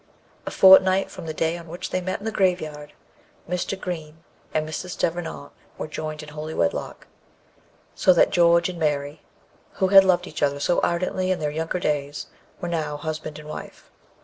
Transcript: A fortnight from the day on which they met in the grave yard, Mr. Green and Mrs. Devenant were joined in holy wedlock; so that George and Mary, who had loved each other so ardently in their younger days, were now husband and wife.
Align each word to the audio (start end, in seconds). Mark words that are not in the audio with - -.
A 0.47 0.49
fortnight 0.49 1.11
from 1.11 1.27
the 1.27 1.31
day 1.33 1.55
on 1.59 1.67
which 1.67 1.91
they 1.91 2.01
met 2.01 2.17
in 2.17 2.25
the 2.25 2.31
grave 2.31 2.59
yard, 2.59 2.93
Mr. 3.47 3.79
Green 3.79 4.23
and 4.51 4.67
Mrs. 4.67 4.97
Devenant 4.97 5.51
were 5.77 5.87
joined 5.87 6.23
in 6.23 6.29
holy 6.29 6.55
wedlock; 6.55 7.05
so 7.93 8.11
that 8.11 8.31
George 8.31 8.67
and 8.67 8.79
Mary, 8.79 9.21
who 9.73 9.89
had 9.89 10.03
loved 10.03 10.25
each 10.25 10.41
other 10.41 10.59
so 10.59 10.79
ardently 10.81 11.29
in 11.29 11.37
their 11.37 11.51
younger 11.51 11.77
days, 11.79 12.25
were 12.59 12.67
now 12.67 12.97
husband 12.97 13.37
and 13.37 13.47
wife. 13.47 13.91